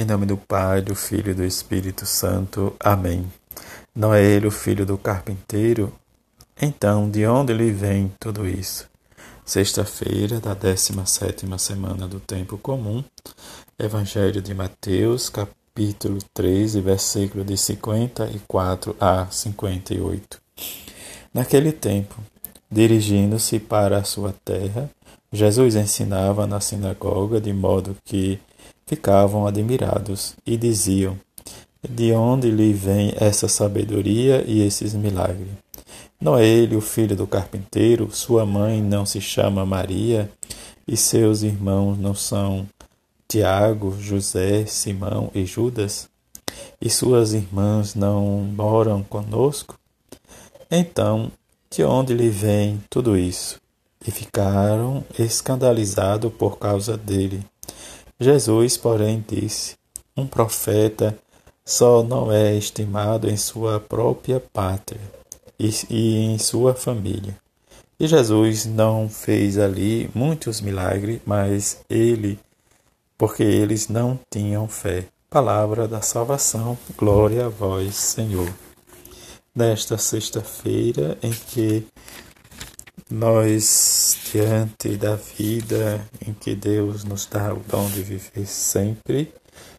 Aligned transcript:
Em 0.00 0.04
nome 0.04 0.26
do 0.26 0.36
Pai, 0.36 0.80
do 0.80 0.94
Filho 0.94 1.32
e 1.32 1.34
do 1.34 1.44
Espírito 1.44 2.06
Santo. 2.06 2.72
Amém. 2.78 3.26
Não 3.92 4.14
é 4.14 4.24
ele 4.24 4.46
o 4.46 4.50
filho 4.50 4.86
do 4.86 4.96
carpinteiro? 4.96 5.92
Então, 6.62 7.10
de 7.10 7.26
onde 7.26 7.52
lhe 7.52 7.72
vem 7.72 8.12
tudo 8.20 8.46
isso? 8.46 8.88
Sexta-feira 9.44 10.38
da 10.38 10.54
17 10.54 11.46
semana 11.58 12.06
do 12.06 12.20
Tempo 12.20 12.56
Comum, 12.56 13.02
Evangelho 13.76 14.40
de 14.40 14.54
Mateus, 14.54 15.28
capítulo 15.28 16.18
13, 16.32 16.80
versículo 16.80 17.42
de 17.42 17.56
54 17.56 18.94
a 19.00 19.26
58. 19.28 20.40
Naquele 21.34 21.72
tempo, 21.72 22.14
dirigindo-se 22.70 23.58
para 23.58 23.98
a 23.98 24.04
sua 24.04 24.32
terra, 24.44 24.88
Jesus 25.32 25.74
ensinava 25.74 26.46
na 26.46 26.60
sinagoga 26.60 27.40
de 27.40 27.52
modo 27.52 27.96
que 28.04 28.38
ficavam 28.88 29.46
admirados 29.46 30.34
e 30.44 30.56
diziam: 30.56 31.16
De 31.88 32.12
onde 32.12 32.50
lhe 32.50 32.72
vem 32.72 33.12
essa 33.16 33.46
sabedoria 33.46 34.42
e 34.48 34.62
esses 34.62 34.94
milagres? 34.94 35.50
Não 36.20 36.36
é 36.36 36.44
ele 36.44 36.74
o 36.74 36.80
filho 36.80 37.14
do 37.14 37.26
carpinteiro? 37.26 38.08
Sua 38.10 38.44
mãe 38.44 38.82
não 38.82 39.06
se 39.06 39.20
chama 39.20 39.64
Maria? 39.64 40.28
E 40.86 40.96
seus 40.96 41.42
irmãos 41.42 41.96
não 41.98 42.14
são 42.14 42.66
Tiago, 43.28 43.94
José, 44.00 44.64
Simão 44.66 45.30
e 45.34 45.44
Judas? 45.44 46.08
E 46.80 46.88
suas 46.88 47.34
irmãs 47.34 47.94
não 47.94 48.24
moram 48.40 49.02
conosco? 49.02 49.78
Então, 50.70 51.30
de 51.70 51.84
onde 51.84 52.14
lhe 52.14 52.30
vem 52.30 52.82
tudo 52.88 53.16
isso? 53.16 53.60
E 54.04 54.10
ficaram 54.10 55.04
escandalizados 55.18 56.32
por 56.32 56.58
causa 56.58 56.96
dele. 56.96 57.44
Jesus, 58.20 58.76
porém, 58.76 59.24
disse: 59.26 59.76
Um 60.16 60.26
profeta 60.26 61.16
só 61.64 62.02
não 62.02 62.32
é 62.32 62.56
estimado 62.56 63.30
em 63.30 63.36
sua 63.36 63.78
própria 63.78 64.40
pátria 64.40 65.00
e, 65.58 65.70
em 66.16 66.38
sua 66.38 66.74
família. 66.74 67.36
E 68.00 68.08
Jesus 68.08 68.64
não 68.66 69.08
fez 69.08 69.56
ali 69.56 70.10
muitos 70.14 70.60
milagres, 70.60 71.20
mas 71.24 71.80
ele, 71.88 72.40
porque 73.16 73.42
eles 73.42 73.88
não 73.88 74.18
tinham 74.30 74.66
fé. 74.66 75.04
Palavra 75.30 75.86
da 75.86 76.00
salvação, 76.00 76.76
glória 76.96 77.46
a 77.46 77.48
vós, 77.48 77.94
Senhor. 77.94 78.52
Nesta 79.54 79.96
sexta-feira 79.96 81.18
em 81.22 81.30
que 81.30 81.86
nós, 83.10 84.18
diante 84.30 84.96
da 84.96 85.16
vida 85.16 86.06
em 86.26 86.34
que 86.34 86.54
Deus 86.54 87.04
nos 87.04 87.26
dá 87.26 87.54
o 87.54 87.60
dom 87.60 87.88
de 87.88 88.02
viver 88.02 88.46
sempre, 88.46 89.32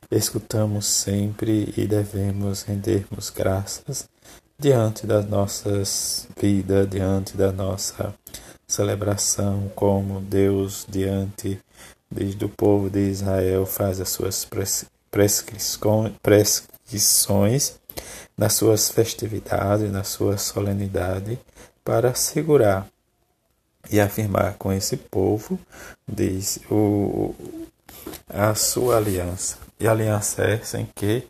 escutamos 0.10 0.88
sempre 0.88 1.72
e 1.78 1.86
devemos 1.86 2.64
rendermos 2.64 3.30
graças 3.30 4.10
diante 4.58 5.06
das 5.06 5.30
nossas 5.30 6.28
vidas, 6.40 6.90
diante 6.90 7.38
da 7.38 7.52
nossa 7.52 8.16
celebração, 8.68 9.72
como 9.76 10.20
Deus, 10.20 10.86
diante 10.90 11.60
do 12.38 12.50
povo 12.50 12.90
de 12.90 13.10
Israel, 13.10 13.66
faz 13.66 14.02
as 14.02 14.10
suas 14.10 14.46
prescrições 15.12 16.14
nas 18.36 18.54
suas 18.54 18.90
festividades, 18.90 19.92
na 19.92 20.04
sua 20.04 20.38
solenidade, 20.38 21.40
para 21.84 22.10
assegurar 22.10 22.88
e 23.90 24.00
afirmar 24.00 24.56
com 24.56 24.72
esse 24.74 24.98
povo, 24.98 25.60
diz 26.08 26.60
o, 26.70 27.34
a 28.28 28.54
sua 28.56 28.98
aliança. 28.98 29.58
E 29.80 29.88
aliança 29.88 30.44
é 30.44 30.60
em 30.78 30.88
que 30.96 31.28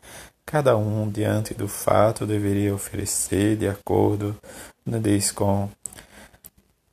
cada 0.49 0.75
um, 0.75 1.07
diante 1.07 1.53
do 1.53 1.67
fato, 1.67 2.25
deveria 2.25 2.73
oferecer 2.73 3.55
de 3.55 3.67
acordo, 3.67 4.35
né, 4.83 4.97
diz, 4.97 5.31
com 5.31 5.69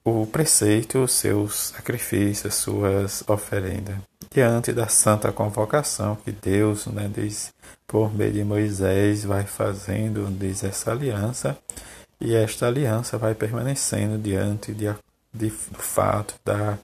o 0.05 0.27
preceito, 0.27 1.03
os 1.03 1.13
seus 1.13 1.73
sacrifícios, 1.75 2.55
suas 2.55 3.25
oferendas. 3.27 3.97
Diante 4.31 4.75
da 4.75 4.89
santa 4.89 5.33
convocação 5.33 6.17
que 6.17 6.31
Deus, 6.31 6.87
né, 6.89 7.11
diz, 7.13 7.55
por 7.87 8.15
meio 8.15 8.33
de 8.35 8.45
Moisés, 8.45 9.25
vai 9.25 9.45
fazendo, 9.45 10.31
diz, 10.39 10.63
essa 10.63 10.91
aliança, 10.91 11.57
e 12.21 12.35
esta 12.35 12.67
aliança 12.67 13.17
vai 13.17 13.35
permanecendo 13.35 14.19
diante 14.19 14.75
de 14.75 14.87
de, 15.37 15.49
do 15.49 15.79
fato 15.79 16.35
da 16.45 16.79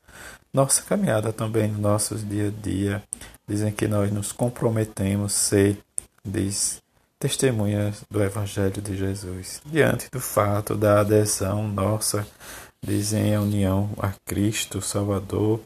nossa 0.53 0.83
caminhada 0.83 1.33
também 1.33 1.69
no 1.69 1.79
nossos 1.79 2.27
dia 2.27 2.49
a 2.49 2.63
dia. 2.63 3.03
Dizem 3.49 3.73
que 3.73 3.89
nós 3.89 4.13
nos 4.13 4.33
comprometemos 4.33 5.33
ser 5.33 5.79
diz, 6.25 6.81
testemunhas 7.19 8.03
do 8.11 8.23
Evangelho 8.23 8.81
de 8.81 8.97
Jesus. 8.97 9.61
Diante 9.65 10.09
do 10.11 10.21
fato 10.21 10.75
da 10.75 11.01
adesão 11.01 11.67
nossa, 11.69 12.27
dizem 12.85 13.35
a 13.35 13.41
união 13.41 13.91
a 13.99 14.13
Cristo 14.25 14.81
Salvador 14.81 15.61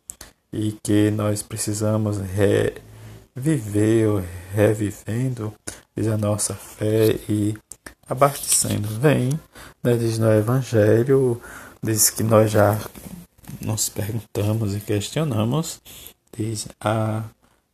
e 0.53 0.77
que 0.83 1.11
nós 1.11 1.43
precisamos 1.43 2.19
reviver, 3.35 4.25
revivendo 4.55 5.53
diz 5.97 6.09
a 6.09 6.19
nossa 6.19 6.55
fé 6.55 7.19
e 7.29 7.57
abastecendo. 8.09 8.89
Vem, 9.01 9.31
né, 9.83 9.97
diz 9.97 10.19
no 10.19 10.31
Evangelho, 10.31 11.41
diz 11.87 12.11
que 12.11 12.25
nós 12.25 12.51
já 12.51 12.79
nos 13.61 13.89
perguntamos 13.89 14.75
e 14.75 14.81
questionamos, 14.81 15.81
diz 16.37 16.67
a 16.81 17.23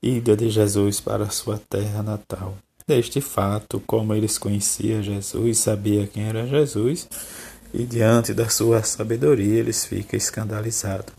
ida 0.02 0.36
de 0.36 0.50
Jesus 0.50 1.00
para 1.00 1.30
sua 1.30 1.58
terra 1.58 2.02
natal. 2.02 2.54
Deste 2.86 3.22
fato, 3.22 3.82
como 3.86 4.12
eles 4.12 4.36
conheciam 4.36 5.02
Jesus, 5.02 5.58
sabia 5.58 6.06
quem 6.06 6.24
era 6.24 6.46
Jesus, 6.46 7.08
e 7.72 7.84
diante 7.84 8.34
da 8.34 8.50
sua 8.50 8.82
sabedoria 8.82 9.60
eles 9.60 9.86
ficam 9.86 10.18
escandalizados, 10.18 11.14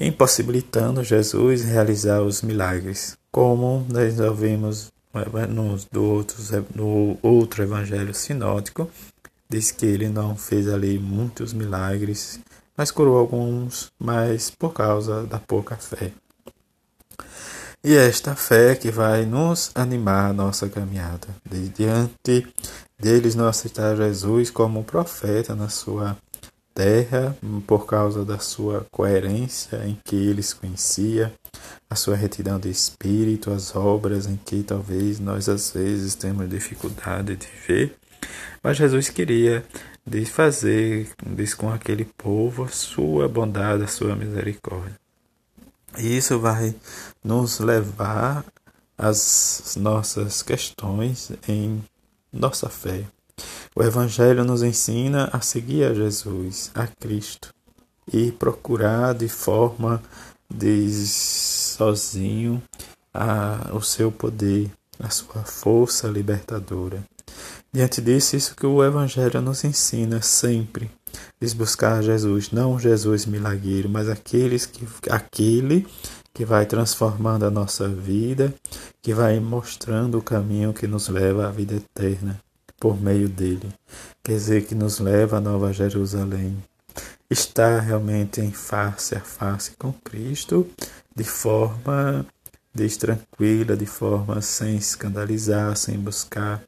impossibilitando 0.00 1.04
Jesus 1.04 1.62
realizar 1.62 2.22
os 2.22 2.42
milagres, 2.42 3.16
como 3.30 3.86
nós 3.88 4.18
ouvimos 4.18 4.90
no, 5.48 5.76
do 5.92 6.02
outros, 6.02 6.50
no 6.74 7.16
outro 7.22 7.62
evangelho 7.62 8.12
sinótico, 8.12 8.90
Diz 9.50 9.72
que 9.72 9.84
ele 9.84 10.08
não 10.08 10.36
fez 10.36 10.68
ali 10.68 10.96
muitos 10.96 11.52
milagres, 11.52 12.38
mas 12.76 12.92
curou 12.92 13.18
alguns, 13.18 13.90
mas 13.98 14.48
por 14.48 14.72
causa 14.72 15.24
da 15.24 15.40
pouca 15.40 15.76
fé. 15.76 16.12
E 17.82 17.96
é 17.96 18.06
esta 18.06 18.36
fé 18.36 18.76
que 18.76 18.92
vai 18.92 19.26
nos 19.26 19.72
animar 19.74 20.30
a 20.30 20.32
nossa 20.32 20.68
caminhada. 20.68 21.26
De 21.44 21.68
diante 21.68 22.46
deles 22.96 23.34
não 23.34 23.48
aceitar 23.48 23.96
Jesus 23.96 24.50
como 24.50 24.84
profeta 24.84 25.56
na 25.56 25.68
sua 25.68 26.16
terra, 26.72 27.36
por 27.66 27.86
causa 27.86 28.24
da 28.24 28.38
sua 28.38 28.86
coerência 28.90 29.84
em 29.84 29.98
que 30.04 30.14
eles 30.14 30.54
conhecia, 30.54 31.32
a 31.88 31.96
sua 31.96 32.14
retidão 32.14 32.60
de 32.60 32.70
espírito, 32.70 33.50
as 33.50 33.74
obras 33.74 34.26
em 34.26 34.36
que 34.36 34.62
talvez 34.62 35.18
nós 35.18 35.48
às 35.48 35.72
vezes 35.72 36.14
temos 36.14 36.48
dificuldade 36.48 37.34
de 37.34 37.48
ver, 37.66 37.96
mas 38.62 38.76
Jesus 38.76 39.08
queria 39.08 39.64
fazer 40.26 41.08
diz, 41.24 41.54
com 41.54 41.70
aquele 41.70 42.04
povo 42.04 42.64
a 42.64 42.68
sua 42.68 43.28
bondade, 43.28 43.84
a 43.84 43.88
sua 43.88 44.16
misericórdia. 44.16 44.98
E 45.98 46.16
isso 46.16 46.38
vai 46.38 46.74
nos 47.22 47.58
levar 47.58 48.44
às 48.96 49.76
nossas 49.76 50.42
questões 50.42 51.32
em 51.48 51.82
nossa 52.32 52.68
fé. 52.68 53.04
O 53.74 53.82
Evangelho 53.82 54.44
nos 54.44 54.62
ensina 54.62 55.30
a 55.32 55.40
seguir 55.40 55.84
a 55.84 55.94
Jesus, 55.94 56.70
a 56.74 56.86
Cristo, 56.86 57.52
e 58.12 58.32
procurar 58.32 59.14
de 59.14 59.28
forma 59.28 60.02
de 60.52 60.88
sozinho 61.06 62.62
a, 63.14 63.70
o 63.72 63.80
seu 63.80 64.10
poder, 64.10 64.70
a 64.98 65.08
sua 65.08 65.44
força 65.44 66.08
libertadora. 66.08 67.02
Diante 67.72 68.00
disso, 68.00 68.34
isso 68.34 68.56
que 68.56 68.66
o 68.66 68.82
Evangelho 68.82 69.40
nos 69.40 69.62
ensina 69.62 70.20
sempre, 70.20 70.90
diz 71.40 71.52
buscar 71.52 72.02
Jesus, 72.02 72.50
não 72.50 72.80
Jesus 72.80 73.26
milagreiro, 73.26 73.88
mas 73.88 74.08
aqueles 74.08 74.66
que, 74.66 74.86
aquele 75.08 75.86
que 76.34 76.44
vai 76.44 76.66
transformando 76.66 77.44
a 77.44 77.50
nossa 77.50 77.88
vida, 77.88 78.52
que 79.00 79.14
vai 79.14 79.38
mostrando 79.38 80.18
o 80.18 80.22
caminho 80.22 80.72
que 80.72 80.88
nos 80.88 81.08
leva 81.08 81.46
à 81.46 81.50
vida 81.50 81.76
eterna 81.76 82.40
por 82.80 83.00
meio 83.00 83.28
dele. 83.28 83.72
Quer 84.24 84.32
dizer, 84.32 84.66
que 84.66 84.74
nos 84.74 84.98
leva 84.98 85.36
à 85.36 85.40
Nova 85.40 85.72
Jerusalém. 85.72 86.56
Estar 87.30 87.78
realmente 87.78 88.40
em 88.40 88.50
face 88.50 89.14
a 89.14 89.20
face 89.20 89.72
com 89.78 89.92
Cristo 89.92 90.66
de 91.14 91.22
forma 91.22 92.26
diz 92.74 92.96
tranquila, 92.96 93.76
de 93.76 93.86
forma 93.86 94.40
sem 94.40 94.76
escandalizar, 94.76 95.76
sem 95.76 95.98
buscar, 95.98 96.62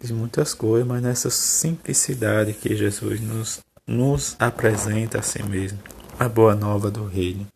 diz 0.00 0.10
muitas 0.10 0.54
coisas, 0.54 0.86
mas 0.86 1.02
nessa 1.02 1.30
simplicidade 1.30 2.52
que 2.52 2.76
Jesus 2.76 3.20
nos, 3.20 3.60
nos 3.86 4.36
apresenta 4.38 5.18
a 5.18 5.22
si 5.22 5.42
mesmo, 5.42 5.78
a 6.18 6.28
boa 6.28 6.54
nova 6.54 6.90
do 6.90 7.06
reino. 7.06 7.46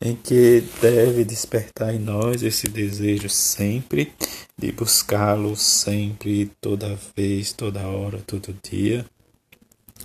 em 0.00 0.14
que 0.14 0.62
deve 0.80 1.24
despertar 1.24 1.92
em 1.92 1.98
nós 1.98 2.44
esse 2.44 2.68
desejo 2.68 3.28
sempre 3.28 4.12
de 4.56 4.72
buscá-lo 4.72 5.56
sempre, 5.56 6.50
toda 6.60 6.98
vez, 7.16 7.52
toda 7.52 7.86
hora, 7.86 8.18
todo 8.26 8.56
dia, 8.62 9.06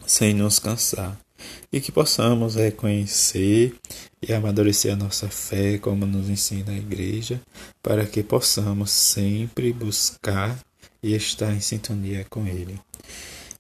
sem 0.06 0.34
nos 0.34 0.60
cansar. 0.60 1.18
E 1.72 1.82
que 1.82 1.92
possamos 1.92 2.56
reconhecer 2.56 3.76
e 4.22 4.34
amadurecer 4.34 4.94
a 4.94 4.96
nossa 4.96 5.28
fé, 5.28 5.78
como 5.78 6.06
nos 6.06 6.30
ensina 6.30 6.72
a 6.72 6.78
igreja, 6.78 7.42
para 7.82 8.06
que 8.06 8.24
possamos 8.24 8.92
sempre 8.92 9.74
buscar 9.74 10.58
e 11.02 11.14
estar 11.16 11.54
em 11.54 11.60
sintonia 11.60 12.26
com 12.30 12.48
Ele. 12.48 12.80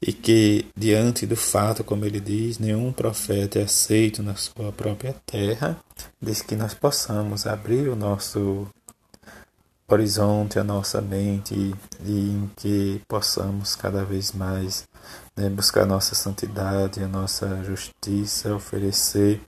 E 0.06 0.12
que, 0.12 0.65
diante 0.75 1.25
do 1.25 1.38
fato, 1.38 1.81
como 1.81 2.03
ele 2.03 2.19
diz, 2.19 2.59
nenhum 2.59 2.91
profeta 2.91 3.59
é 3.59 3.63
aceito 3.63 4.21
na 4.21 4.36
sua 4.36 4.69
própria 4.74 5.15
terra, 5.25 5.79
diz 6.21 6.41
que 6.41 6.57
nós 6.57 6.74
possamos 6.74 7.47
abrir 7.47 7.88
o 7.88 7.95
nosso 7.95 8.68
horizonte, 9.94 10.60
a 10.60 10.63
nossa 10.63 11.01
mente, 11.01 11.74
e 12.04 12.12
em 12.12 12.51
que 12.56 13.01
possamos 13.07 13.75
cada 13.75 14.04
vez 14.04 14.31
mais 14.31 14.88
né, 15.36 15.50
buscar 15.50 15.86
nossa 15.86 16.16
santidade, 16.16 17.04
a 17.04 17.07
nossa 17.07 17.63
justiça, 17.63 18.54
oferecer, 18.54 19.42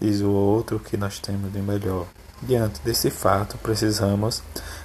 diz 0.00 0.20
o 0.20 0.30
outro, 0.30 0.78
que 0.78 0.96
nós 0.96 1.18
temos 1.18 1.52
de 1.52 1.60
melhor. 1.60 2.06
Diante 2.42 2.80
desse 2.82 3.10
fato, 3.10 3.56
precisamos 3.58 4.42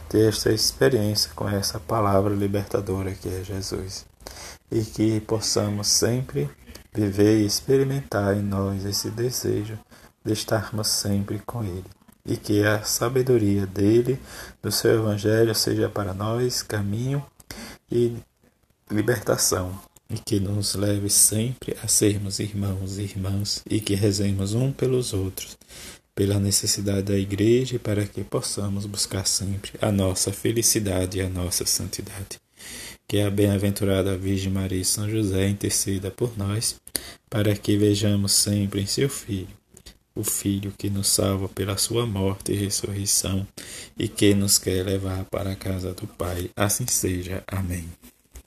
ter 0.07 0.29
esta 0.29 0.51
experiência 0.51 1.31
com 1.35 1.49
essa 1.49 1.79
palavra 1.79 2.33
libertadora 2.33 3.11
que 3.13 3.27
é 3.27 3.43
Jesus 3.43 4.05
e 4.71 4.81
que 4.83 5.19
possamos 5.21 5.87
sempre 5.87 6.49
viver 6.93 7.41
e 7.41 7.45
experimentar 7.45 8.35
em 8.35 8.41
nós 8.41 8.85
esse 8.85 9.09
desejo 9.09 9.77
de 10.23 10.33
estarmos 10.33 10.87
sempre 10.87 11.39
com 11.45 11.63
Ele. 11.63 11.96
E 12.27 12.35
que 12.35 12.63
a 12.63 12.83
sabedoria 12.83 13.65
dele, 13.65 14.19
do 14.61 14.71
seu 14.71 14.99
Evangelho, 14.99 15.55
seja 15.55 15.87
para 15.87 16.13
nós 16.13 16.61
caminho 16.61 17.25
e 17.91 18.13
libertação. 18.91 19.79
E 20.09 20.17
que 20.19 20.39
nos 20.39 20.75
leve 20.75 21.09
sempre 21.09 21.75
a 21.83 21.87
sermos 21.87 22.39
irmãos 22.39 22.97
e 22.97 23.03
irmãs 23.03 23.61
e 23.69 23.81
que 23.81 23.95
rezemos 23.95 24.53
um 24.53 24.71
pelos 24.71 25.13
outros, 25.13 25.57
pela 26.15 26.39
necessidade 26.39 27.03
da 27.03 27.17
igreja 27.17 27.77
para 27.77 28.05
que 28.05 28.23
possamos 28.23 28.85
buscar 28.85 29.27
sempre 29.27 29.73
a 29.81 29.91
nossa 29.91 30.31
felicidade 30.31 31.17
e 31.17 31.21
a 31.21 31.29
nossa 31.29 31.65
santidade 31.65 32.39
que 33.07 33.21
a 33.21 33.29
bem-aventurada 33.29 34.17
Virgem 34.17 34.51
Maria 34.51 34.81
e 34.81 34.85
São 34.85 35.09
José 35.09 35.47
interceda 35.47 36.11
por 36.11 36.37
nós, 36.37 36.75
para 37.29 37.55
que 37.55 37.77
vejamos 37.77 38.33
sempre 38.33 38.81
em 38.81 38.85
seu 38.85 39.07
Filho, 39.07 39.47
o 40.17 40.23
Filho 40.23 40.73
que 40.77 40.89
nos 40.89 41.07
salva 41.07 41.47
pela 41.47 41.77
sua 41.77 42.05
morte 42.05 42.51
e 42.51 42.55
ressurreição 42.55 43.47
e 43.97 44.07
que 44.07 44.33
nos 44.33 44.57
quer 44.57 44.83
levar 44.83 45.25
para 45.25 45.51
a 45.51 45.55
casa 45.55 45.93
do 45.93 46.07
Pai. 46.07 46.49
Assim 46.55 46.87
seja. 46.87 47.43
Amém. 47.47 47.87